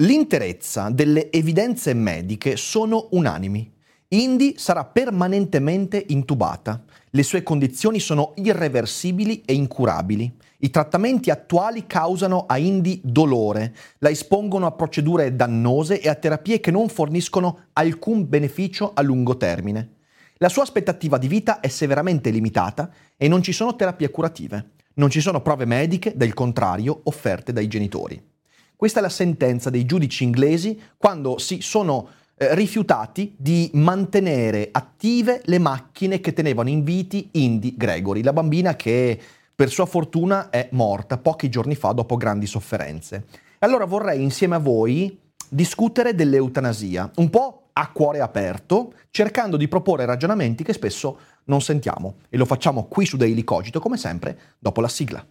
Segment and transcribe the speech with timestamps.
[0.00, 3.68] L'interezza delle evidenze mediche sono unanimi.
[4.10, 6.84] Indy sarà permanentemente intubata.
[7.10, 10.32] Le sue condizioni sono irreversibili e incurabili.
[10.58, 16.60] I trattamenti attuali causano a Indy dolore, la espongono a procedure dannose e a terapie
[16.60, 19.94] che non forniscono alcun beneficio a lungo termine.
[20.36, 24.74] La sua aspettativa di vita è severamente limitata e non ci sono terapie curative.
[24.94, 28.36] Non ci sono prove mediche del contrario offerte dai genitori.
[28.78, 35.42] Questa è la sentenza dei giudici inglesi quando si sono eh, rifiutati di mantenere attive
[35.46, 39.18] le macchine che tenevano in viti Indy Gregory, la bambina che
[39.52, 43.24] per sua fortuna è morta pochi giorni fa dopo grandi sofferenze.
[43.58, 50.06] Allora vorrei insieme a voi discutere dell'eutanasia, un po' a cuore aperto, cercando di proporre
[50.06, 54.80] ragionamenti che spesso non sentiamo e lo facciamo qui su Daily Cogito, come sempre, dopo
[54.80, 55.26] la sigla.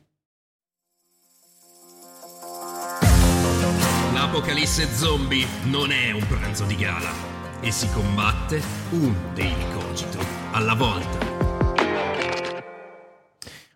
[4.38, 7.10] L'apocalisse zombie non è un pranzo di gala
[7.60, 10.20] e si combatte un Daily Cogito
[10.52, 11.38] alla volta.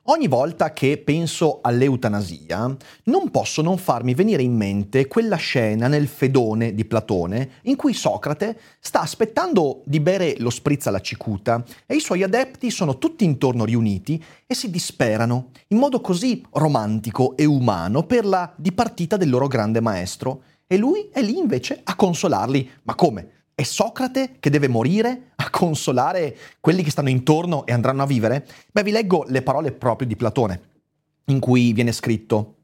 [0.06, 6.08] Ogni volta che penso all'eutanasia, non posso non farmi venire in mente quella scena nel
[6.08, 11.96] Fedone di Platone in cui Socrate sta aspettando di bere lo spritz alla cicuta e
[11.96, 17.46] i suoi adepti sono tutti intorno riuniti e si disperano in modo così romantico e
[17.46, 20.44] umano per la dipartita del loro grande maestro.
[20.72, 22.70] E lui è lì invece a consolarli.
[22.84, 23.48] Ma come?
[23.54, 28.48] È Socrate che deve morire a consolare quelli che stanno intorno e andranno a vivere?
[28.72, 30.62] Beh, vi leggo le parole proprio di Platone,
[31.26, 32.60] in cui viene scritto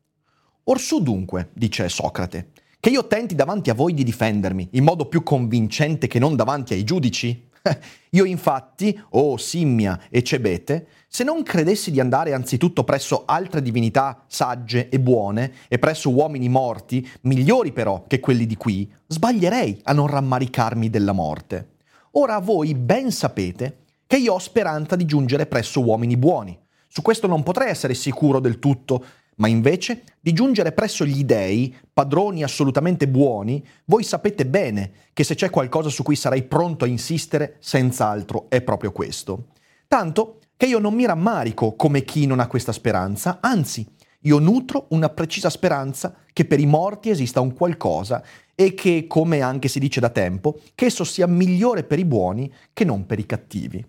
[0.63, 5.21] Orsù dunque, dice Socrate, che io tenti davanti a voi di difendermi in modo più
[5.21, 7.46] convincente che non davanti ai giudici?
[8.11, 13.61] Io infatti, o oh Simmia e Cebete, se non credessi di andare anzitutto presso altre
[13.61, 19.81] divinità sagge e buone, e presso uomini morti, migliori però che quelli di qui, sbaglierei
[19.83, 21.75] a non rammaricarmi della morte.
[22.11, 26.57] Ora voi ben sapete che io ho speranza di giungere presso uomini buoni.
[26.87, 29.03] Su questo non potrei essere sicuro del tutto,
[29.37, 35.35] ma invece di giungere presso gli dei, padroni assolutamente buoni, voi sapete bene che se
[35.35, 39.47] c'è qualcosa su cui sarei pronto a insistere, senz'altro è proprio questo.
[39.87, 43.85] Tanto che io non mi rammarico come chi non ha questa speranza, anzi,
[44.21, 48.23] io nutro una precisa speranza che per i morti esista un qualcosa
[48.55, 52.51] e che, come anche si dice da tempo, che esso sia migliore per i buoni
[52.73, 53.85] che non per i cattivi.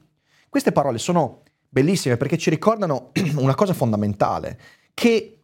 [0.49, 4.59] Queste parole sono bellissime perché ci ricordano una cosa fondamentale,
[4.93, 5.38] che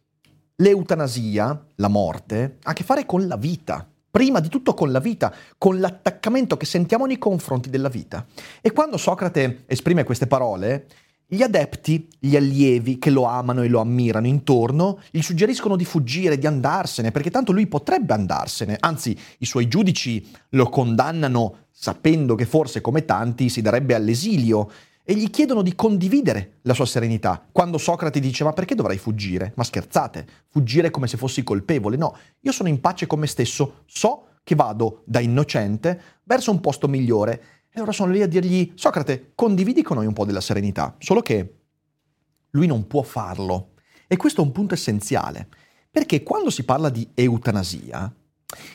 [0.57, 4.99] L'eutanasia, la morte, ha a che fare con la vita, prima di tutto con la
[4.99, 8.25] vita, con l'attaccamento che sentiamo nei confronti della vita.
[8.61, 10.87] E quando Socrate esprime queste parole,
[11.27, 16.37] gli adepti, gli allievi che lo amano e lo ammirano intorno, gli suggeriscono di fuggire,
[16.37, 22.45] di andarsene, perché tanto lui potrebbe andarsene, anzi i suoi giudici lo condannano sapendo che
[22.45, 24.71] forse come tanti si darebbe all'esilio
[25.07, 27.47] e gli chiedono di condividere la sua serenità.
[27.51, 29.53] Quando Socrate dice ma perché dovrei fuggire?
[29.55, 31.95] Ma scherzate, fuggire come se fossi colpevole?
[31.95, 36.59] No, io sono in pace con me stesso, so che vado da innocente verso un
[36.59, 37.41] posto migliore.
[37.69, 41.21] E allora sono lì a dirgli Socrate, condividi con noi un po' della serenità, solo
[41.21, 41.55] che
[42.51, 43.73] lui non può farlo.
[44.07, 45.47] E questo è un punto essenziale,
[45.91, 48.11] perché quando si parla di eutanasia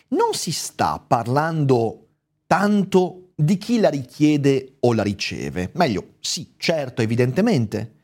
[0.08, 2.06] non si sta parlando
[2.46, 5.70] tanto di chi la richiede o la riceve.
[5.74, 7.94] Meglio, sì, certo, evidentemente.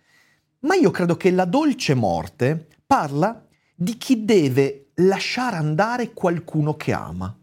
[0.60, 6.92] Ma io credo che la dolce morte parla di chi deve lasciare andare qualcuno che
[6.92, 7.36] ama.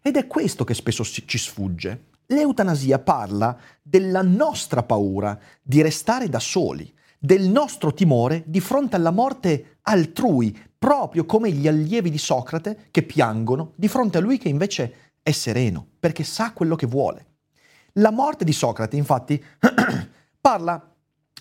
[0.00, 2.06] Ed è questo che spesso ci sfugge.
[2.26, 9.10] L'eutanasia parla della nostra paura di restare da soli, del nostro timore di fronte alla
[9.10, 14.48] morte altrui, proprio come gli allievi di Socrate che piangono di fronte a lui che
[14.48, 17.26] invece è sereno, perché sa quello che vuole.
[17.94, 19.42] La morte di Socrate, infatti,
[20.40, 20.94] parla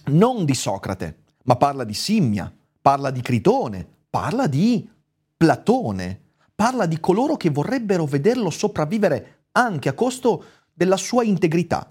[0.06, 2.52] non di Socrate, ma parla di Simmia,
[2.82, 4.90] parla di Critone, parla di
[5.38, 6.20] Platone,
[6.56, 10.44] parla di coloro che vorrebbero vederlo sopravvivere anche a costo
[10.74, 11.88] della sua integrità.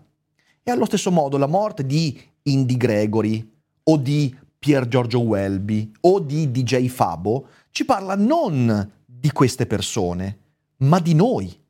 [0.64, 3.52] E allo stesso modo la morte di Indy Gregory
[3.84, 10.38] o di Pier Giorgio Welby o di DJ Fabo ci parla non di queste persone,
[10.78, 11.62] ma di noi,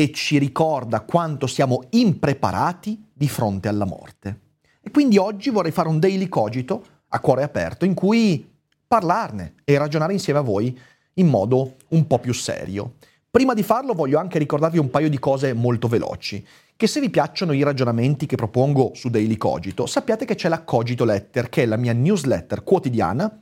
[0.00, 4.40] e ci ricorda quanto siamo impreparati di fronte alla morte.
[4.80, 8.50] E quindi oggi vorrei fare un daily cogito a cuore aperto in cui
[8.86, 10.74] parlarne e ragionare insieme a voi
[11.14, 12.94] in modo un po' più serio.
[13.30, 16.42] Prima di farlo voglio anche ricordarvi un paio di cose molto veloci,
[16.76, 20.62] che se vi piacciono i ragionamenti che propongo su Daily Cogito, sappiate che c'è la
[20.62, 23.38] Cogito Letter, che è la mia newsletter quotidiana,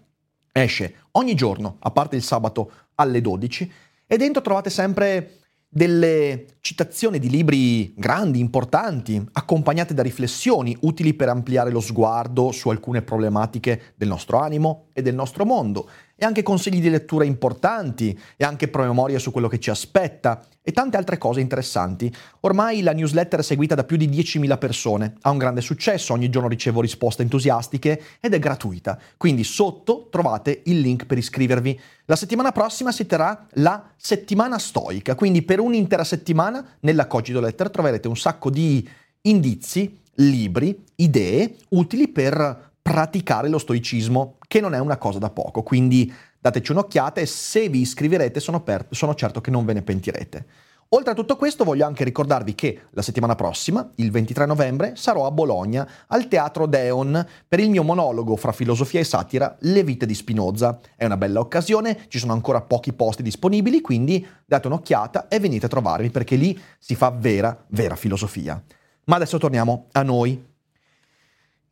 [0.50, 3.72] esce ogni giorno, a parte il sabato alle 12,
[4.08, 5.34] e dentro trovate sempre
[5.69, 12.70] delle citazioni di libri grandi, importanti, accompagnate da riflessioni utili per ampliare lo sguardo su
[12.70, 15.88] alcune problematiche del nostro animo e del nostro mondo,
[16.20, 20.73] e anche consigli di lettura importanti, e anche promemoria su quello che ci aspetta, e
[20.73, 22.12] tante altre cose interessanti.
[22.41, 26.29] Ormai la newsletter è seguita da più di 10.000 persone, ha un grande successo, ogni
[26.29, 31.81] giorno ricevo risposte entusiastiche ed è gratuita, quindi sotto trovate il link per iscrivervi.
[32.06, 37.70] La settimana prossima si terrà la settimana stoica, quindi per un'intera settimana nella Cogito Letter
[37.70, 38.87] troverete un sacco di
[39.23, 45.62] indizi, libri, idee utili per praticare lo stoicismo, che non è una cosa da poco.
[45.62, 49.82] Quindi dateci un'occhiata e se vi iscriverete sono, per, sono certo che non ve ne
[49.82, 50.46] pentirete.
[50.93, 55.26] Oltre a tutto questo voglio anche ricordarvi che la settimana prossima, il 23 novembre, sarò
[55.26, 60.06] a Bologna al Teatro Deon per il mio monologo fra filosofia e satira Le vite
[60.06, 60.81] di Spinoza.
[60.96, 65.67] È una bella occasione, ci sono ancora pochi posti disponibili, quindi date un'occhiata e venite
[65.67, 68.62] a trovarmi perché lì si fa vera, vera filosofia.
[69.05, 70.47] Ma adesso torniamo a noi.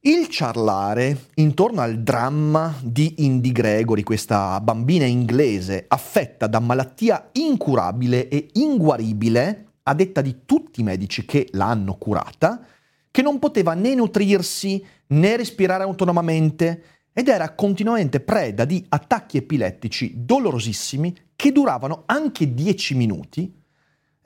[0.07, 8.29] Il ciarlare intorno al dramma di Indy Gregory, questa bambina inglese affetta da malattia incurabile
[8.29, 12.65] e inguaribile, a detta di tutti i medici che l'hanno curata,
[13.11, 16.83] che non poteva né nutrirsi né respirare autonomamente
[17.13, 23.53] ed era continuamente preda di attacchi epilettici dolorosissimi che duravano anche 10 minuti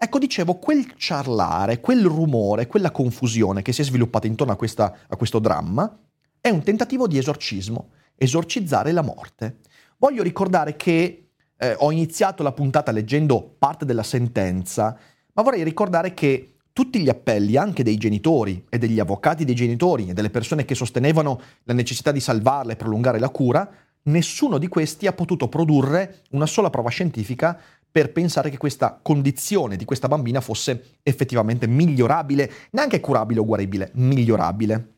[0.03, 4.97] Ecco, dicevo, quel ciarlare, quel rumore, quella confusione che si è sviluppata intorno a, questa,
[5.07, 5.95] a questo dramma
[6.41, 9.59] è un tentativo di esorcismo, esorcizzare la morte.
[9.99, 14.97] Voglio ricordare che eh, ho iniziato la puntata leggendo parte della sentenza,
[15.35, 20.09] ma vorrei ricordare che tutti gli appelli, anche dei genitori e degli avvocati dei genitori
[20.09, 23.71] e delle persone che sostenevano la necessità di salvarla e prolungare la cura,
[24.05, 27.61] nessuno di questi ha potuto produrre una sola prova scientifica
[27.91, 33.91] per pensare che questa condizione di questa bambina fosse effettivamente migliorabile, neanche curabile o guaribile,
[33.95, 34.95] migliorabile.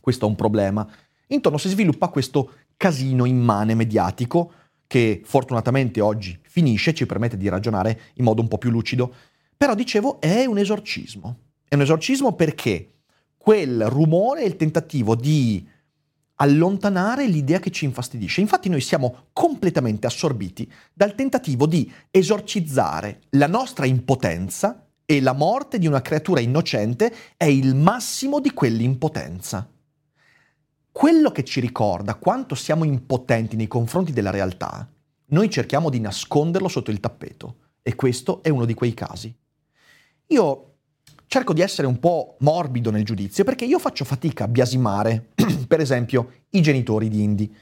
[0.00, 0.88] Questo è un problema.
[1.28, 4.52] Intorno si sviluppa questo casino immane mediatico
[4.86, 9.14] che fortunatamente oggi finisce, ci permette di ragionare in modo un po' più lucido.
[9.56, 11.36] Però dicevo, è un esorcismo.
[11.68, 12.94] È un esorcismo perché
[13.36, 15.64] quel rumore il tentativo di
[16.40, 18.40] allontanare l'idea che ci infastidisce.
[18.40, 25.78] Infatti noi siamo completamente assorbiti dal tentativo di esorcizzare la nostra impotenza e la morte
[25.78, 29.68] di una creatura innocente è il massimo di quell'impotenza.
[30.92, 34.88] Quello che ci ricorda quanto siamo impotenti nei confronti della realtà,
[35.26, 39.34] noi cerchiamo di nasconderlo sotto il tappeto e questo è uno di quei casi.
[40.28, 40.69] Io
[41.30, 45.28] cerco di essere un po' morbido nel giudizio perché io faccio fatica a biasimare,
[45.68, 47.54] per esempio, i genitori di Indy.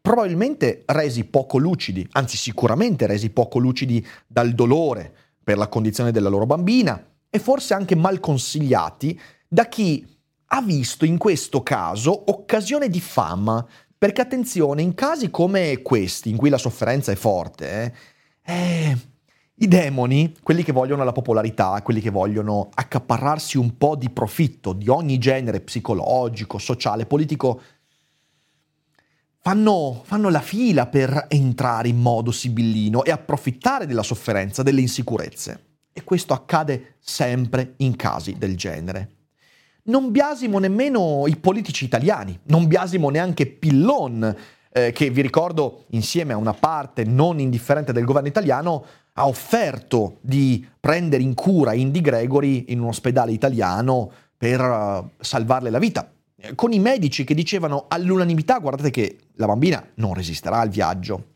[0.00, 5.12] Probabilmente resi poco lucidi, anzi sicuramente resi poco lucidi dal dolore
[5.42, 10.06] per la condizione della loro bambina e forse anche mal consigliati da chi
[10.46, 13.66] ha visto in questo caso occasione di fama.
[13.98, 17.94] Perché attenzione, in casi come questi, in cui la sofferenza è forte,
[18.44, 18.98] eh, eh
[19.56, 24.72] i demoni, quelli che vogliono la popolarità, quelli che vogliono accaparrarsi un po' di profitto
[24.72, 27.60] di ogni genere psicologico, sociale, politico,
[29.38, 35.66] fanno, fanno la fila per entrare in modo sibillino e approfittare della sofferenza, delle insicurezze.
[35.92, 39.10] E questo accade sempre in casi del genere.
[39.84, 44.36] Non biasimo nemmeno i politici italiani, non biasimo neanche Pillon,
[44.72, 48.84] eh, che vi ricordo insieme a una parte non indifferente del governo italiano
[49.16, 55.70] ha offerto di prendere in cura Indy Gregory in un ospedale italiano per uh, salvarle
[55.70, 56.10] la vita.
[56.54, 61.34] Con i medici che dicevano all'unanimità guardate che la bambina non resisterà al viaggio,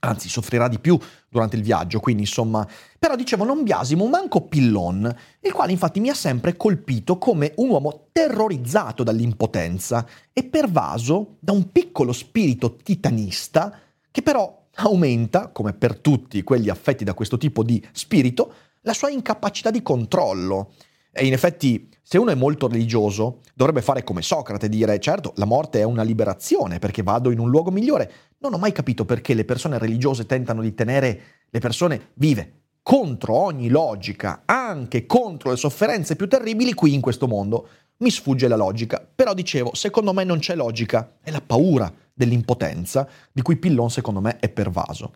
[0.00, 2.66] anzi soffrirà di più durante il viaggio, quindi insomma,
[2.98, 7.70] però dicevo non biasimo manco Pillon, il quale infatti mi ha sempre colpito come un
[7.70, 13.78] uomo terrorizzato dall'impotenza e pervaso da un piccolo spirito titanista
[14.10, 19.10] che però aumenta, come per tutti quelli affetti da questo tipo di spirito, la sua
[19.10, 20.72] incapacità di controllo.
[21.12, 25.44] E in effetti, se uno è molto religioso, dovrebbe fare come Socrate, dire certo, la
[25.44, 28.10] morte è una liberazione perché vado in un luogo migliore.
[28.38, 33.34] Non ho mai capito perché le persone religiose tentano di tenere le persone vive, contro
[33.34, 37.68] ogni logica, anche contro le sofferenze più terribili qui in questo mondo.
[37.98, 43.08] Mi sfugge la logica, però dicevo, secondo me non c'è logica, è la paura dell'impotenza
[43.32, 45.14] di cui Pillon secondo me è pervaso.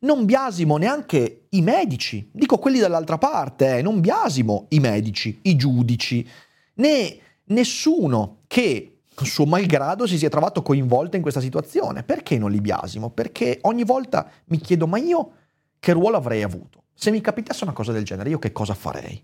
[0.00, 5.56] Non biasimo neanche i medici, dico quelli dall'altra parte, eh, non biasimo i medici, i
[5.56, 6.26] giudici,
[6.74, 12.02] né nessuno che suo malgrado si sia trovato coinvolto in questa situazione.
[12.02, 13.10] Perché non li biasimo?
[13.10, 15.32] Perché ogni volta mi chiedo, ma io
[15.78, 16.84] che ruolo avrei avuto?
[16.94, 19.22] Se mi capitasse una cosa del genere, io che cosa farei?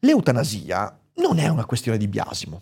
[0.00, 2.60] L'eutanasia non è una questione di biasimo.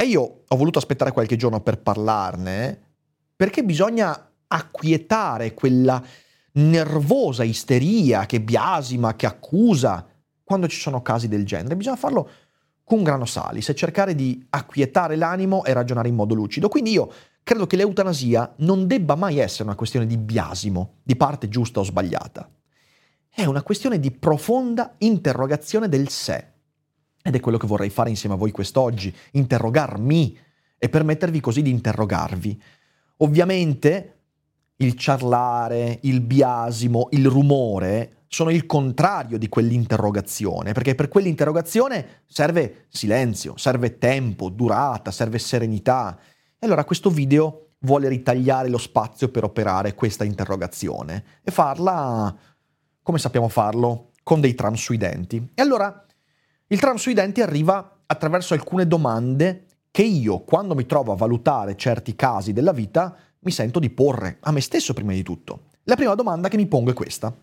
[0.00, 2.80] E io ho voluto aspettare qualche giorno per parlarne,
[3.34, 6.00] perché bisogna acquietare quella
[6.52, 10.06] nervosa isteria che biasima, che accusa,
[10.44, 11.74] quando ci sono casi del genere.
[11.74, 12.30] Bisogna farlo
[12.84, 16.68] con grano salis e cercare di acquietare l'animo e ragionare in modo lucido.
[16.68, 17.10] Quindi io
[17.42, 21.82] credo che l'eutanasia non debba mai essere una questione di biasimo, di parte giusta o
[21.82, 22.48] sbagliata.
[23.28, 26.52] È una questione di profonda interrogazione del sé.
[27.28, 30.38] Ed è quello che vorrei fare insieme a voi quest'oggi, interrogarmi
[30.78, 32.62] e permettervi così di interrogarvi.
[33.18, 34.20] Ovviamente
[34.76, 42.86] il ciarlare, il biasimo, il rumore sono il contrario di quell'interrogazione, perché per quell'interrogazione serve
[42.88, 46.18] silenzio, serve tempo, durata, serve serenità.
[46.58, 52.34] E allora questo video vuole ritagliare lo spazio per operare questa interrogazione e farla
[53.02, 55.50] come sappiamo farlo, con dei tram sui denti.
[55.54, 56.06] E allora
[56.68, 61.76] il tram sui denti arriva attraverso alcune domande che io, quando mi trovo a valutare
[61.76, 65.66] certi casi della vita, mi sento di porre a me stesso prima di tutto.
[65.84, 67.34] La prima domanda che mi pongo è questa.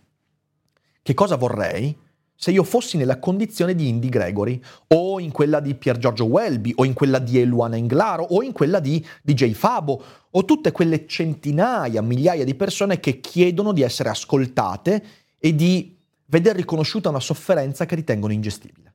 [1.01, 1.97] Che cosa vorrei
[2.37, 6.73] se io fossi nella condizione di Indy Gregory, o in quella di Pier Giorgio Welby,
[6.75, 11.07] o in quella di Eluana Englaro, o in quella di DJ Fabo, o tutte quelle
[11.07, 15.03] centinaia, migliaia di persone che chiedono di essere ascoltate
[15.39, 18.94] e di veder riconosciuta una sofferenza che ritengono ingestibile.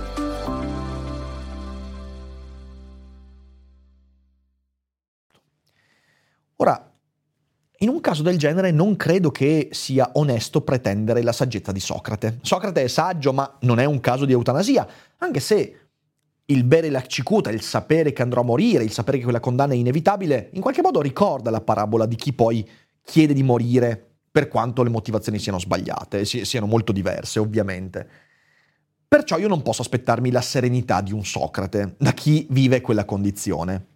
[7.81, 12.37] In un caso del genere non credo che sia onesto pretendere la saggezza di Socrate.
[12.41, 15.75] Socrate è saggio, ma non è un caso di eutanasia, anche se
[16.45, 19.73] il bere la cicuta, il sapere che andrò a morire, il sapere che quella condanna
[19.73, 22.67] è inevitabile, in qualche modo ricorda la parabola di chi poi
[23.03, 28.07] chiede di morire per quanto le motivazioni siano sbagliate, siano molto diverse ovviamente.
[29.07, 33.87] Perciò io non posso aspettarmi la serenità di un Socrate, da chi vive quella condizione.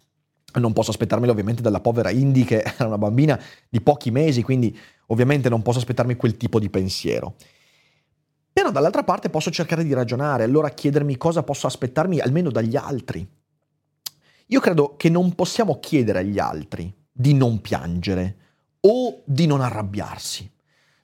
[0.56, 4.76] Non posso aspettarmelo ovviamente dalla povera Indy che era una bambina di pochi mesi, quindi
[5.06, 7.36] ovviamente non posso aspettarmi quel tipo di pensiero.
[8.52, 13.26] Però dall'altra parte posso cercare di ragionare, allora chiedermi cosa posso aspettarmi almeno dagli altri.
[14.46, 18.36] Io credo che non possiamo chiedere agli altri di non piangere
[18.80, 20.50] o di non arrabbiarsi.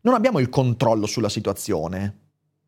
[0.03, 2.21] Non abbiamo il controllo sulla situazione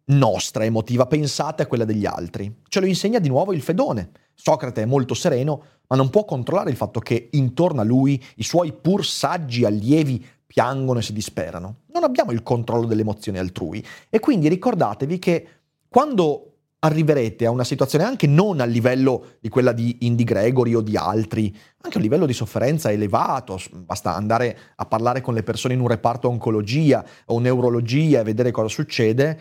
[0.07, 2.61] nostra emotiva, pensate a quella degli altri.
[2.69, 4.11] Ce lo insegna di nuovo il Fedone.
[4.35, 8.43] Socrate è molto sereno, ma non può controllare il fatto che intorno a lui i
[8.43, 11.81] suoi pur saggi allievi piangono e si disperano.
[11.93, 15.49] Non abbiamo il controllo delle emozioni altrui e quindi ricordatevi che
[15.89, 16.51] quando
[16.85, 20.97] arriverete a una situazione anche non a livello di quella di Indy Gregory o di
[20.97, 21.47] altri,
[21.81, 25.81] anche a un livello di sofferenza elevato, basta andare a parlare con le persone in
[25.81, 29.41] un reparto oncologia o neurologia e vedere cosa succede,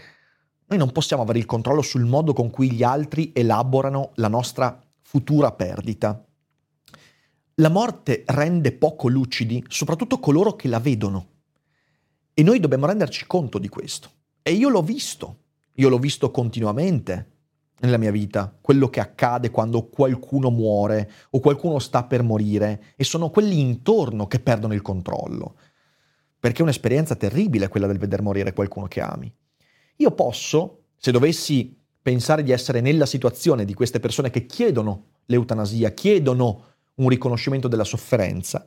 [0.68, 4.83] noi non possiamo avere il controllo sul modo con cui gli altri elaborano la nostra
[5.13, 6.25] futura perdita.
[7.58, 11.27] La morte rende poco lucidi soprattutto coloro che la vedono.
[12.34, 14.10] E noi dobbiamo renderci conto di questo.
[14.41, 15.41] E io l'ho visto,
[15.75, 17.29] io l'ho visto continuamente
[17.82, 23.03] nella mia vita, quello che accade quando qualcuno muore o qualcuno sta per morire e
[23.03, 25.58] sono quelli intorno che perdono il controllo.
[26.39, 29.32] Perché è un'esperienza terribile quella del veder morire qualcuno che ami.
[29.98, 35.92] Io posso, se dovessi pensare di essere nella situazione di queste persone che chiedono l'eutanasia,
[35.92, 38.66] chiedono un riconoscimento della sofferenza,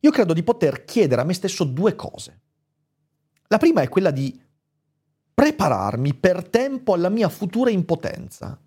[0.00, 2.40] io credo di poter chiedere a me stesso due cose.
[3.48, 4.40] La prima è quella di
[5.34, 8.58] prepararmi per tempo alla mia futura impotenza.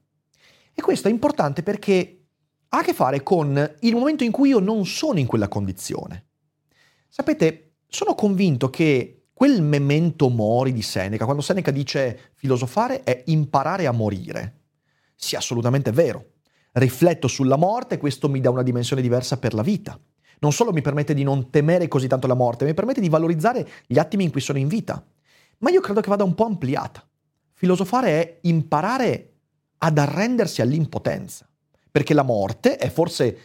[0.73, 2.25] E questo è importante perché
[2.67, 6.25] ha a che fare con il momento in cui io non sono in quella condizione.
[7.07, 13.87] Sapete, sono convinto che quel memento mori di Seneca, quando Seneca dice filosofare è imparare
[13.87, 14.63] a morire,
[15.15, 16.31] sia assolutamente vero.
[16.73, 19.97] rifletto sulla morte, questo mi dà una dimensione diversa per la vita.
[20.39, 23.65] Non solo mi permette di non temere così tanto la morte, mi permette di valorizzare
[23.87, 25.01] gli attimi in cui sono in vita.
[25.59, 27.01] Ma io credo che vada un po' ampliata.
[27.53, 29.35] Filosofare è imparare
[29.77, 31.47] ad arrendersi all'impotenza,
[31.89, 33.37] perché la morte è forse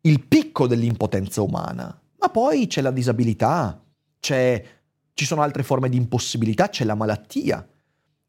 [0.00, 3.82] il picco dell'impotenza umana, ma poi c'è la disabilità,
[4.18, 4.64] c'è,
[5.16, 7.66] ci sono altre forme di impossibilità, c'è la malattia.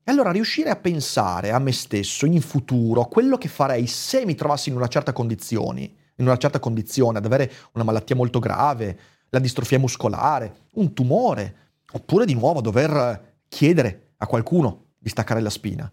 [0.04, 4.36] E allora riuscire a pensare a me stesso in futuro, quello che farei se mi
[4.36, 5.82] trovassi in una certa condizione,
[6.16, 9.00] in una certa condizione, ad avere una malattia molto grave,
[9.32, 11.56] la distrofia muscolare, un tumore,
[11.92, 15.92] oppure di nuovo dover chiedere a qualcuno di staccare la spina.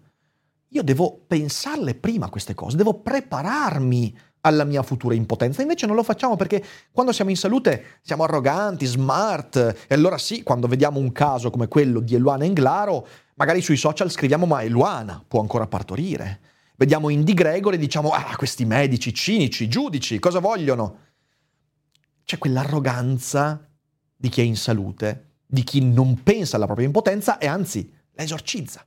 [0.69, 5.63] Io devo pensarle prima queste cose, devo prepararmi alla mia futura impotenza.
[5.63, 10.43] Invece non lo facciamo perché quando siamo in salute siamo arroganti, smart, e allora sì,
[10.43, 15.23] quando vediamo un caso come quello di Eluana Englaro, magari sui social scriviamo ma Eluana
[15.27, 16.41] può ancora partorire.
[16.77, 20.99] Vediamo Indy Gregor e diciamo ah, questi medici cinici, giudici, cosa vogliono?
[22.25, 23.69] C'è quell'arroganza
[24.17, 28.23] di chi è in salute, di chi non pensa alla propria impotenza e anzi la
[28.25, 28.85] esorcizza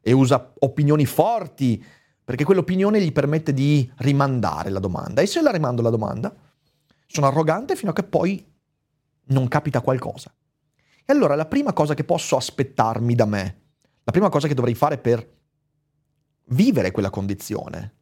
[0.00, 1.82] e usa opinioni forti,
[2.24, 5.20] perché quell'opinione gli permette di rimandare la domanda.
[5.20, 6.34] E se la rimando la domanda,
[7.06, 8.44] sono arrogante fino a che poi
[9.26, 10.34] non capita qualcosa.
[11.04, 13.60] E allora la prima cosa che posso aspettarmi da me,
[14.04, 15.32] la prima cosa che dovrei fare per
[16.46, 17.94] vivere quella condizione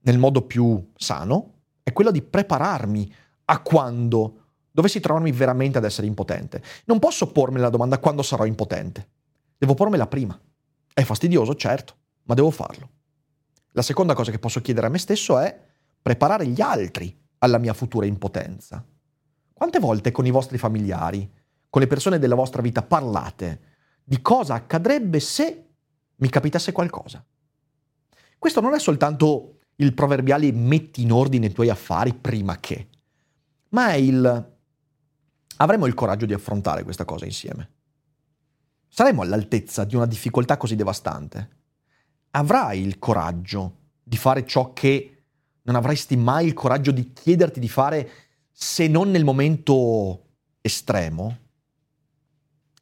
[0.00, 3.12] nel modo più sano, è quella di prepararmi
[3.46, 6.62] a quando dovessi trovarmi veramente ad essere impotente.
[6.84, 9.08] Non posso pormi la domanda quando sarò impotente.
[9.56, 10.38] Devo pormela prima.
[10.92, 11.94] È fastidioso, certo,
[12.24, 12.90] ma devo farlo.
[13.78, 15.56] La seconda cosa che posso chiedere a me stesso è
[16.02, 18.84] preparare gli altri alla mia futura impotenza.
[19.52, 21.30] Quante volte con i vostri familiari,
[21.70, 23.60] con le persone della vostra vita parlate
[24.02, 25.66] di cosa accadrebbe se
[26.16, 27.24] mi capitasse qualcosa?
[28.36, 32.88] Questo non è soltanto il proverbiale metti in ordine i tuoi affari prima che,
[33.68, 34.56] ma è il
[35.58, 37.70] avremo il coraggio di affrontare questa cosa insieme.
[38.88, 41.57] Saremo all'altezza di una difficoltà così devastante?
[42.30, 45.22] Avrai il coraggio di fare ciò che
[45.62, 48.10] non avresti mai il coraggio di chiederti di fare
[48.52, 50.24] se non nel momento
[50.60, 51.38] estremo?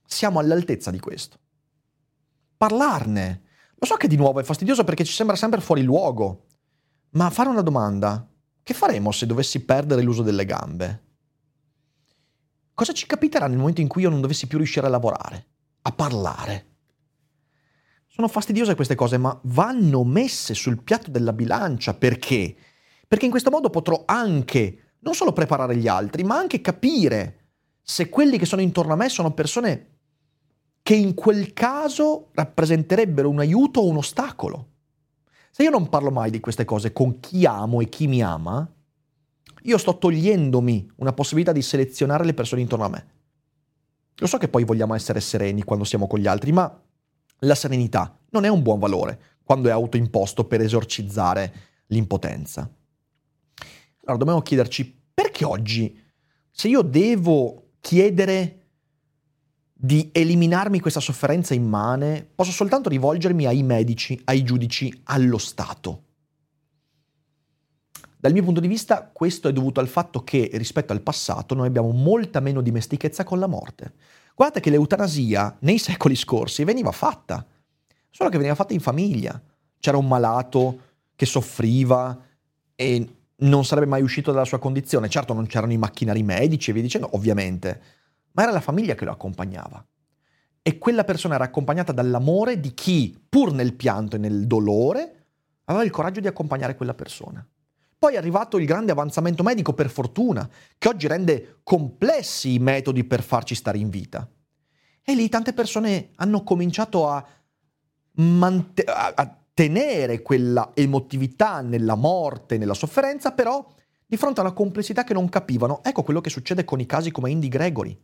[0.07, 1.39] Siamo all'altezza di questo.
[2.57, 3.43] Parlarne.
[3.75, 6.47] Lo so che di nuovo è fastidioso perché ci sembra sempre fuori luogo,
[7.11, 8.27] ma fare una domanda.
[8.63, 11.03] Che faremo se dovessi perdere l'uso delle gambe?
[12.75, 15.47] Cosa ci capiterà nel momento in cui io non dovessi più riuscire a lavorare?
[15.87, 16.76] a parlare.
[18.17, 22.57] Sono fastidiose queste cose, ma vanno messe sul piatto della bilancia perché?
[23.07, 27.51] Perché in questo modo potrò anche non solo preparare gli altri, ma anche capire
[27.83, 29.99] se quelli che sono intorno a me sono persone
[30.81, 34.69] che in quel caso rappresenterebbero un aiuto o un ostacolo.
[35.51, 38.67] Se io non parlo mai di queste cose con chi amo e chi mi ama,
[39.65, 43.07] io sto togliendomi una possibilità di selezionare le persone intorno a me.
[44.15, 46.81] Lo so che poi vogliamo essere sereni quando siamo con gli altri, ma
[47.41, 51.53] la serenità non è un buon valore quando è autoimposto per esorcizzare
[51.87, 52.69] l'impotenza.
[54.05, 55.99] Allora dobbiamo chiederci perché oggi,
[56.51, 58.67] se io devo chiedere
[59.73, 66.03] di eliminarmi questa sofferenza immane, posso soltanto rivolgermi ai medici, ai giudici, allo Stato.
[68.19, 71.69] Dal mio punto di vista questo è dovuto al fatto che rispetto al passato noi
[71.69, 73.93] abbiamo molta meno dimestichezza con la morte.
[74.37, 77.43] Guardate che l'eutanasia nei secoli scorsi veniva fatta,
[78.11, 79.41] solo che veniva fatta in famiglia.
[79.79, 80.81] C'era un malato
[81.17, 82.21] che soffriva
[82.75, 85.09] e non sarebbe mai uscito dalla sua condizione.
[85.09, 87.83] Certo non c'erano i macchinari medici e via dicendo, ovviamente,
[88.33, 89.83] ma era la famiglia che lo accompagnava.
[90.61, 95.25] E quella persona era accompagnata dall'amore di chi, pur nel pianto e nel dolore,
[95.65, 97.43] aveva il coraggio di accompagnare quella persona.
[98.07, 103.03] Poi è arrivato il grande avanzamento medico, per fortuna, che oggi rende complessi i metodi
[103.03, 104.31] per farci stare in vita.
[105.03, 107.27] E lì tante persone hanno cominciato a,
[108.13, 113.67] mant- a tenere quella emotività nella morte, nella sofferenza, però
[114.07, 115.83] di fronte a una complessità che non capivano.
[115.83, 117.99] Ecco quello che succede con i casi come Indy Gregory.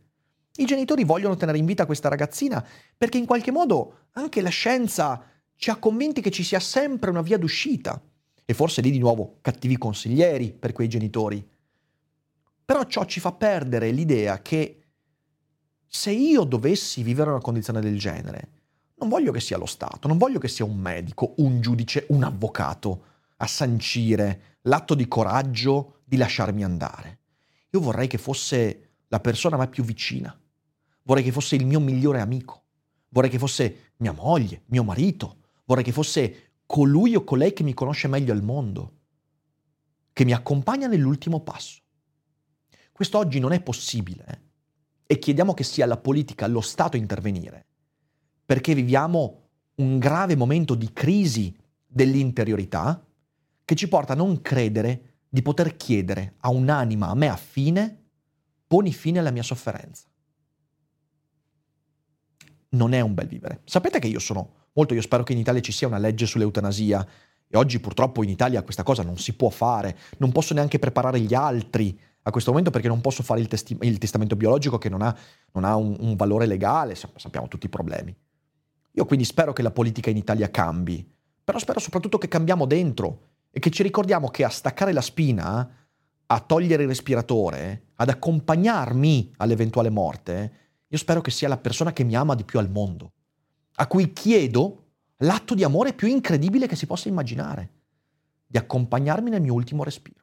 [0.57, 2.61] I genitori vogliono tenere in vita questa ragazzina
[2.97, 5.23] perché in qualche modo anche la scienza
[5.55, 8.01] ci ha convinti che ci sia sempre una via d'uscita.
[8.45, 11.47] E forse lì di nuovo cattivi consiglieri per quei genitori.
[12.65, 14.83] Però ciò ci fa perdere l'idea che
[15.87, 18.49] se io dovessi vivere una condizione del genere,
[18.95, 22.23] non voglio che sia lo Stato, non voglio che sia un medico, un giudice, un
[22.23, 23.03] avvocato
[23.37, 27.19] a sancire l'atto di coraggio di lasciarmi andare.
[27.71, 30.35] Io vorrei che fosse la persona a me più vicina,
[31.03, 32.63] vorrei che fosse il mio migliore amico,
[33.09, 37.75] vorrei che fosse mia moglie, mio marito, vorrei che fosse colui o colei che mi
[37.75, 39.01] conosce meglio al mondo.
[40.11, 41.81] che mi accompagna nell'ultimo passo.
[42.91, 44.39] Questo oggi non è possibile eh?
[45.05, 47.65] e chiediamo che sia la politica, lo Stato a intervenire,
[48.43, 51.55] perché viviamo un grave momento di crisi
[51.85, 53.05] dell'interiorità
[53.65, 58.03] che ci porta a non credere di poter chiedere a un'anima a me affine,
[58.65, 60.07] poni fine alla mia sofferenza.
[62.69, 63.61] Non è un bel vivere.
[63.65, 67.07] Sapete che io sono molto, io spero che in Italia ci sia una legge sull'eutanasia.
[67.47, 71.19] E oggi purtroppo in Italia questa cosa non si può fare, non posso neanche preparare
[71.19, 74.89] gli altri a questo momento perché non posso fare il, testi- il testamento biologico che
[74.89, 75.15] non ha,
[75.51, 78.15] non ha un, un, valore legale, sappiamo tutti i problemi.
[78.91, 81.07] Io quindi spero che la politica in Italia cambi,
[81.43, 85.69] però spero soprattutto che cambiamo dentro e che ci ricordiamo che a staccare la spina,
[86.25, 90.53] a togliere il respiratore, ad accompagnarmi all'eventuale morte,
[90.87, 93.11] io spero che sia la persona che mi ama di più al mondo,
[93.75, 94.83] a cui chiedo
[95.17, 97.71] l'atto di amore più incredibile che si possa immaginare,
[98.45, 100.21] di accompagnarmi nel mio ultimo respiro.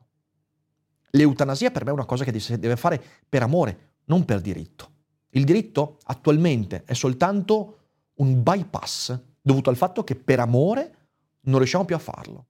[1.11, 4.99] L'eutanasia per me è una cosa che si deve fare per amore, non per diritto.
[5.31, 7.79] Il diritto attualmente è soltanto
[8.15, 10.97] un bypass dovuto al fatto che per amore
[11.43, 12.47] non riusciamo più a farlo.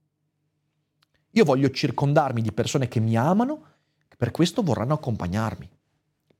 [1.32, 3.64] Io voglio circondarmi di persone che mi amano,
[4.08, 5.70] che per questo vorranno accompagnarmi.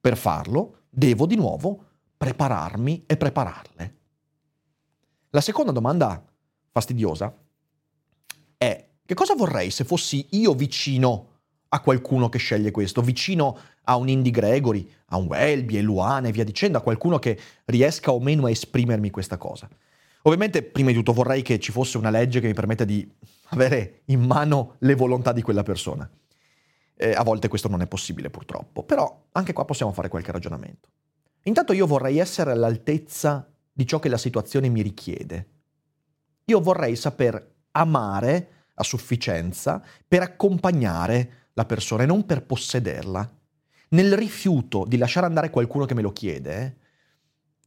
[0.01, 1.85] Per farlo devo di nuovo
[2.17, 3.99] prepararmi e prepararle.
[5.31, 6.25] La seconda domanda
[6.71, 7.33] fastidiosa
[8.57, 11.29] è che cosa vorrei se fossi io vicino
[11.69, 16.29] a qualcuno che sceglie questo, vicino a un Indy Gregory, a un Welby, a Luana
[16.29, 19.69] e via dicendo, a qualcuno che riesca o meno a esprimermi questa cosa.
[20.23, 23.09] Ovviamente, prima di tutto, vorrei che ci fosse una legge che mi permetta di
[23.51, 26.11] avere in mano le volontà di quella persona.
[26.97, 30.89] Eh, a volte questo non è possibile purtroppo, però anche qua possiamo fare qualche ragionamento.
[31.45, 35.49] Intanto io vorrei essere all'altezza di ciò che la situazione mi richiede.
[36.47, 43.39] Io vorrei saper amare a sufficienza per accompagnare la persona e non per possederla.
[43.91, 46.77] Nel rifiuto di lasciare andare qualcuno che me lo chiede,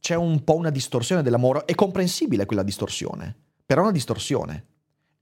[0.00, 1.64] c'è un po' una distorsione dell'amore.
[1.64, 4.66] È comprensibile quella distorsione, però è una distorsione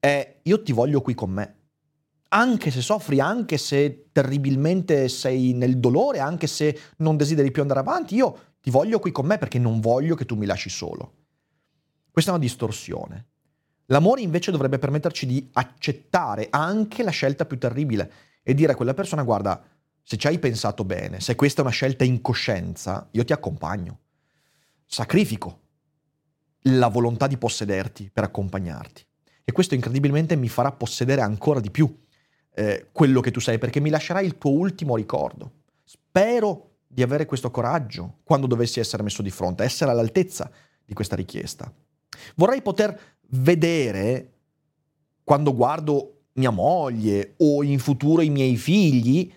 [0.02, 1.54] è io ti voglio qui con me.
[2.30, 7.78] Anche se soffri, anche se terribilmente sei nel dolore, anche se non desideri più andare
[7.78, 11.14] avanti, io ti voglio qui con me perché non voglio che tu mi lasci solo.
[12.12, 13.26] Questa è una distorsione.
[13.86, 18.12] L'amore invece dovrebbe permetterci di accettare anche la scelta più terribile
[18.44, 19.60] e dire a quella persona guarda,
[20.00, 23.98] se ci hai pensato bene, se questa è una scelta in coscienza, io ti accompagno.
[24.86, 25.60] Sacrifico
[26.66, 29.04] la volontà di possederti per accompagnarti.
[29.44, 31.92] E questo incredibilmente mi farà possedere ancora di più
[32.54, 35.62] eh, quello che tu sei, perché mi lascerai il tuo ultimo ricordo.
[35.82, 40.50] Spero di avere questo coraggio quando dovessi essere messo di fronte, essere all'altezza
[40.84, 41.72] di questa richiesta.
[42.36, 44.32] Vorrei poter vedere,
[45.24, 49.32] quando guardo mia moglie o in futuro i miei figli,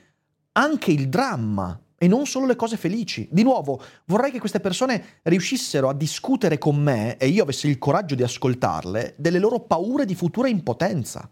[0.53, 3.25] anche il dramma e non solo le cose felici.
[3.31, 7.77] Di nuovo, vorrei che queste persone riuscissero a discutere con me e io avessi il
[7.77, 11.29] coraggio di ascoltarle delle loro paure di futura impotenza.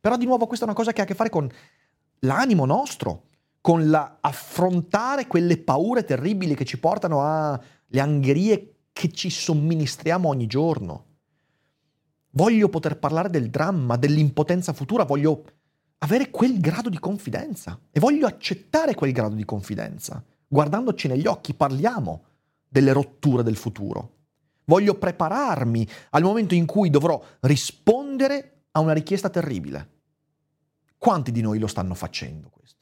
[0.00, 1.46] Però di nuovo questa è una cosa che ha a che fare con
[2.20, 3.24] l'animo nostro,
[3.62, 11.06] con l'affrontare quelle paure terribili che ci portano alle angherie che ci somministriamo ogni giorno.
[12.30, 15.44] Voglio poter parlare del dramma, dell'impotenza futura, voglio
[15.98, 20.22] avere quel grado di confidenza e voglio accettare quel grado di confidenza.
[20.48, 22.24] Guardandoci negli occhi parliamo
[22.68, 24.16] delle rotture del futuro.
[24.64, 29.90] Voglio prepararmi al momento in cui dovrò rispondere a una richiesta terribile.
[30.98, 32.81] Quanti di noi lo stanno facendo questo?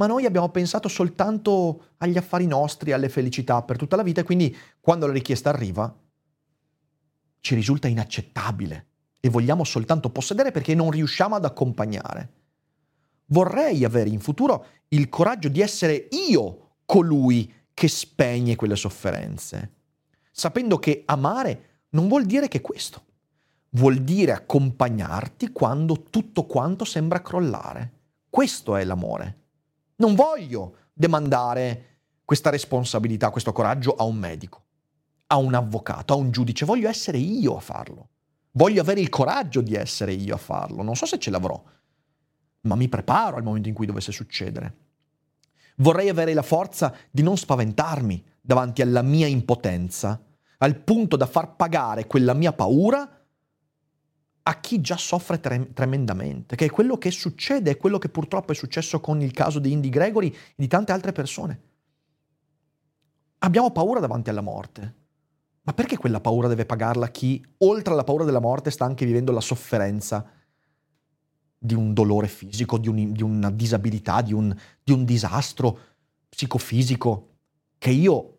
[0.00, 4.24] Ma noi abbiamo pensato soltanto agli affari nostri, alle felicità per tutta la vita e
[4.24, 5.94] quindi quando la richiesta arriva
[7.40, 8.86] ci risulta inaccettabile
[9.20, 12.32] e vogliamo soltanto possedere perché non riusciamo ad accompagnare.
[13.26, 19.72] Vorrei avere in futuro il coraggio di essere io colui che spegne quelle sofferenze,
[20.32, 23.04] sapendo che amare non vuol dire che questo,
[23.72, 27.92] vuol dire accompagnarti quando tutto quanto sembra crollare.
[28.30, 29.39] Questo è l'amore.
[30.00, 31.86] Non voglio demandare
[32.24, 34.64] questa responsabilità, questo coraggio a un medico
[35.32, 38.08] a un avvocato, a un giudice, voglio essere io a farlo.
[38.52, 40.82] Voglio avere il coraggio di essere io a farlo.
[40.82, 41.62] Non so se ce l'avrò,
[42.62, 44.76] ma mi preparo al momento in cui dovesse succedere.
[45.76, 50.20] Vorrei avere la forza di non spaventarmi davanti alla mia impotenza,
[50.58, 53.19] al punto da far pagare quella mia paura
[54.42, 58.52] a chi già soffre tre- tremendamente, che è quello che succede, è quello che purtroppo
[58.52, 61.60] è successo con il caso di Indy Gregory e di tante altre persone.
[63.38, 64.94] Abbiamo paura davanti alla morte.
[65.62, 69.30] Ma perché quella paura deve pagarla chi, oltre alla paura della morte, sta anche vivendo
[69.30, 70.26] la sofferenza
[71.58, 75.78] di un dolore fisico, di, un, di una disabilità, di un, di un disastro
[76.30, 77.28] psicofisico
[77.76, 78.38] che io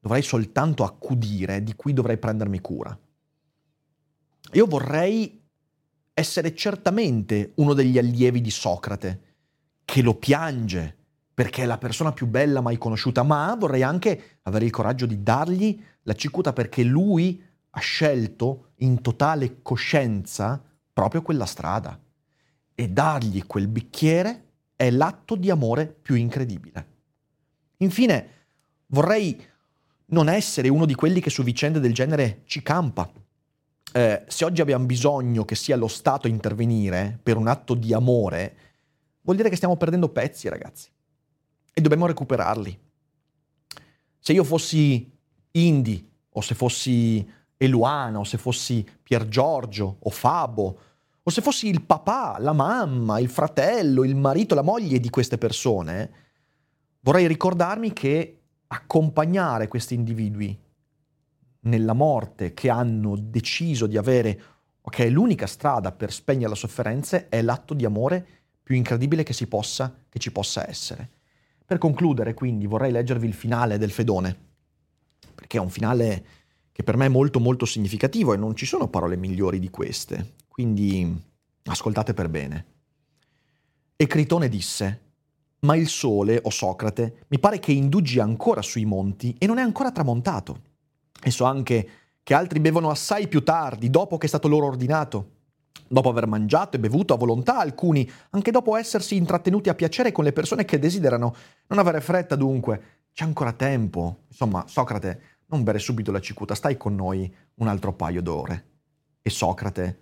[0.00, 2.98] dovrei soltanto accudire, di cui dovrei prendermi cura?
[4.52, 5.40] Io vorrei
[6.12, 9.22] essere certamente uno degli allievi di Socrate,
[9.84, 10.96] che lo piange
[11.32, 15.22] perché è la persona più bella mai conosciuta, ma vorrei anche avere il coraggio di
[15.22, 21.98] dargli la cicuta perché lui ha scelto in totale coscienza proprio quella strada.
[22.74, 26.88] E dargli quel bicchiere è l'atto di amore più incredibile.
[27.78, 28.28] Infine,
[28.88, 29.42] vorrei
[30.06, 33.10] non essere uno di quelli che su vicende del genere ci campa.
[33.92, 37.92] Eh, se oggi abbiamo bisogno che sia lo Stato a intervenire per un atto di
[37.92, 38.56] amore,
[39.22, 40.90] vuol dire che stiamo perdendo pezzi, ragazzi
[41.72, 42.78] e dobbiamo recuperarli.
[44.18, 45.10] Se io fossi
[45.52, 50.78] Indy, o se fossi Eluana, o se fossi Pier Giorgio, o Fabo,
[51.22, 55.38] o se fossi il papà, la mamma, il fratello, il marito, la moglie di queste
[55.38, 56.10] persone,
[57.00, 60.58] vorrei ricordarmi che accompagnare questi individui
[61.60, 64.42] nella morte che hanno deciso di avere,
[65.04, 68.26] è l'unica strada per spegnere la sofferenza, è l'atto di amore
[68.62, 71.10] più incredibile che, possa, che ci possa essere.
[71.64, 74.36] Per concludere, quindi, vorrei leggervi il finale del Fedone,
[75.34, 76.24] perché è un finale
[76.72, 80.34] che per me è molto molto significativo e non ci sono parole migliori di queste,
[80.48, 81.22] quindi
[81.64, 82.66] ascoltate per bene.
[83.96, 85.00] E Critone disse,
[85.60, 89.62] ma il sole, o Socrate, mi pare che indugi ancora sui monti e non è
[89.62, 90.62] ancora tramontato.
[91.22, 91.88] E so anche
[92.22, 95.38] che altri bevono assai più tardi, dopo che è stato loro ordinato
[95.92, 100.22] dopo aver mangiato e bevuto a volontà, alcuni anche dopo essersi intrattenuti a piacere con
[100.22, 101.34] le persone che desiderano.
[101.66, 104.20] Non avere fretta dunque, c'è ancora tempo.
[104.28, 108.66] Insomma, Socrate, non bere subito la cicuta, stai con noi un altro paio d'ore.
[109.20, 109.98] E Socrate,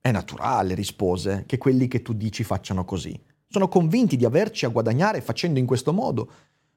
[0.00, 3.20] è naturale, rispose, che quelli che tu dici facciano così.
[3.48, 6.30] Sono convinti di averci a guadagnare facendo in questo modo,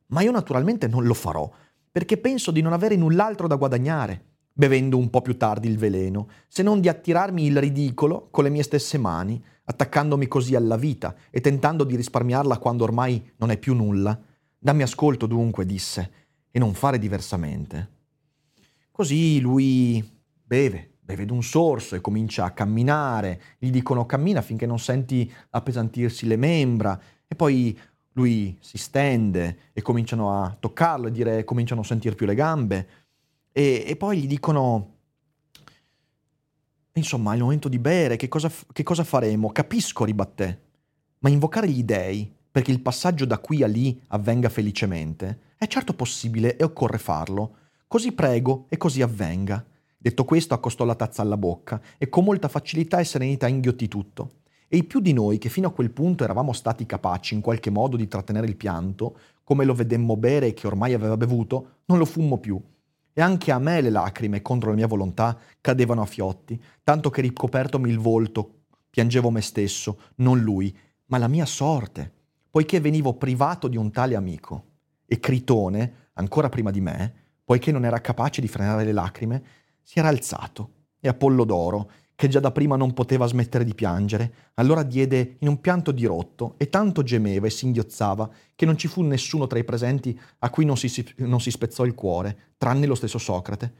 [0.07, 1.49] ma io naturalmente non lo farò,
[1.91, 6.27] perché penso di non avere null'altro da guadagnare bevendo un po' più tardi il veleno,
[6.47, 11.15] se non di attirarmi il ridicolo con le mie stesse mani, attaccandomi così alla vita
[11.29, 14.19] e tentando di risparmiarla quando ormai non è più nulla.
[14.57, 16.11] Dammi ascolto dunque, disse,
[16.51, 17.89] e non fare diversamente.
[18.91, 20.07] Così lui
[20.43, 23.41] beve, beve d'un sorso e comincia a camminare.
[23.57, 27.77] Gli dicono cammina finché non senti appesantirsi le membra e poi
[28.13, 32.87] lui si stende e cominciano a toccarlo e dire cominciano a sentire più le gambe
[33.51, 34.95] e, e poi gli dicono,
[36.93, 39.51] insomma, è il momento di bere, che cosa, che cosa faremo?
[39.51, 40.61] Capisco, ribatté,
[41.19, 45.93] ma invocare gli dèi perché il passaggio da qui a lì avvenga felicemente è certo
[45.93, 47.57] possibile e occorre farlo.
[47.87, 49.63] Così prego e così avvenga.
[49.97, 54.40] Detto questo, accostò la tazza alla bocca e con molta facilità e serenità inghiottì tutto.
[54.73, 57.69] E i più di noi, che fino a quel punto eravamo stati capaci in qualche
[57.69, 61.97] modo di trattenere il pianto, come lo vedemmo bere e che ormai aveva bevuto, non
[61.97, 62.61] lo fummo più
[63.13, 67.21] e anche a me le lacrime, contro la mia volontà, cadevano a fiotti, tanto che
[67.21, 70.75] ricopertomi il volto, piangevo me stesso, non lui,
[71.07, 72.11] ma la mia sorte,
[72.49, 74.67] poiché venivo privato di un tale amico.
[75.05, 79.43] E Critone, ancora prima di me, poiché non era capace di frenare le lacrime,
[79.81, 80.69] si era alzato,
[81.01, 85.59] e Apollodoro, che già da prima non poteva smettere di piangere, allora diede in un
[85.59, 90.15] pianto dirotto e tanto gemeva e singhiozzava che non ci fu nessuno tra i presenti
[90.37, 93.73] a cui non si, non si spezzò il cuore, tranne lo stesso Socrate.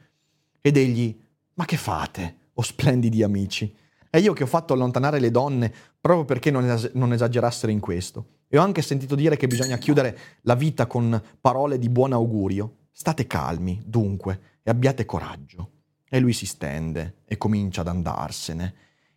[0.60, 1.16] Ed egli,
[1.54, 3.72] ma che fate, o oh splendidi amici?
[4.10, 7.78] È io che ho fatto allontanare le donne proprio perché non, es- non esagerassero in
[7.78, 8.26] questo.
[8.48, 12.78] E ho anche sentito dire che bisogna chiudere la vita con parole di buon augurio.
[12.90, 15.81] State calmi, dunque, e abbiate coraggio.
[16.14, 18.74] E lui si stende e comincia ad andarsene.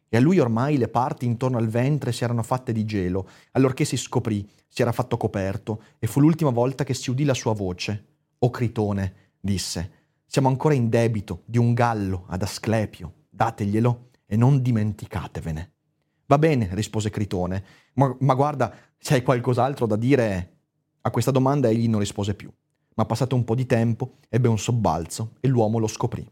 [0.07, 3.83] E a lui ormai le parti intorno al ventre si erano fatte di gelo, allorché
[3.83, 7.53] si scoprì, si era fatto coperto, e fu l'ultima volta che si udì la sua
[7.53, 8.05] voce.
[8.39, 9.91] O Critone, disse,
[10.25, 15.73] siamo ancora in debito di un gallo ad Asclepio, dateglielo e non dimenticatevene.
[16.27, 17.63] Va bene, rispose Critone,
[17.95, 18.73] ma, ma guarda,
[19.09, 20.51] hai qualcos'altro da dire...
[21.01, 22.49] A questa domanda egli non rispose più,
[22.95, 26.27] ma passato un po' di tempo ebbe un sobbalzo e l'uomo lo scoprì.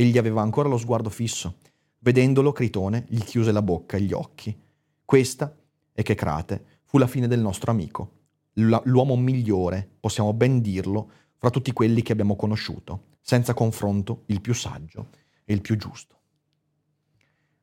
[0.00, 1.58] Egli aveva ancora lo sguardo fisso.
[1.98, 4.58] Vedendolo, Critone gli chiuse la bocca e gli occhi.
[5.04, 5.54] Questa,
[5.92, 8.12] e che crate, fu la fine del nostro amico.
[8.54, 14.54] l'uomo migliore, possiamo ben dirlo, fra tutti quelli che abbiamo conosciuto, senza confronto il più
[14.54, 15.08] saggio
[15.44, 16.18] e il più giusto.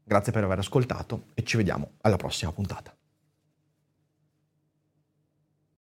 [0.04, 2.96] Grazie per aver ascoltato e ci vediamo alla prossima puntata.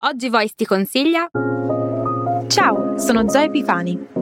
[0.00, 1.30] Oggi Voice ti consiglia
[2.48, 4.21] Ciao, sono Zoe Epifani.